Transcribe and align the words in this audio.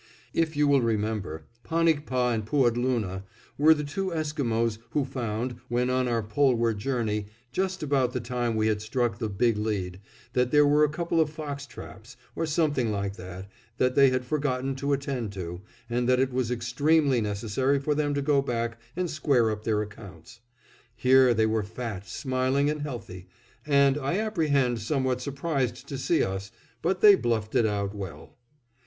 If 0.33 0.55
you 0.57 0.67
will 0.67 0.81
remember, 0.81 1.43
Panikpah 1.63 2.33
and 2.33 2.43
Pooadloonah 2.43 3.21
were 3.59 3.75
the 3.75 3.83
two 3.83 4.11
Esquimos 4.11 4.79
who 4.93 5.05
found, 5.05 5.57
when 5.69 5.91
on 5.91 6.07
our 6.07 6.23
Poleward 6.23 6.79
journey, 6.79 7.27
just 7.51 7.83
about 7.83 8.11
the 8.11 8.19
time 8.19 8.55
we 8.55 8.65
had 8.65 8.81
struck 8.81 9.19
the 9.19 9.29
"Big 9.29 9.57
Lead," 9.59 9.99
that 10.33 10.49
there 10.49 10.65
were 10.65 10.83
a 10.83 10.89
couple 10.89 11.21
of 11.21 11.29
fox 11.29 11.67
traps, 11.67 12.17
or 12.35 12.47
something 12.47 12.91
like 12.91 13.15
that, 13.17 13.47
that 13.77 13.93
they 13.93 14.09
had 14.09 14.25
forgotten 14.25 14.73
to 14.77 14.91
attend 14.91 15.31
to, 15.33 15.61
and 15.87 16.09
that 16.09 16.19
it 16.19 16.33
was 16.33 16.49
extremely 16.49 17.21
necessary 17.21 17.77
for 17.79 17.93
them 17.93 18.15
to 18.15 18.23
go 18.23 18.41
back 18.41 18.79
and 18.95 19.07
square 19.07 19.51
up 19.51 19.65
their 19.65 19.83
accounts. 19.83 20.39
Here 20.95 21.31
they 21.35 21.45
were, 21.45 21.61
fat, 21.61 22.07
smiling, 22.07 22.71
and 22.71 22.81
healthy; 22.81 23.27
and 23.67 23.99
I 23.99 24.17
apprehend 24.17 24.81
somewhat 24.81 25.21
surprised 25.21 25.87
to 25.89 25.97
see 25.99 26.23
us, 26.23 26.49
but 26.81 27.01
they 27.01 27.13
bluffed 27.13 27.53
it 27.53 27.67
out 27.67 27.93
well. 27.93 28.35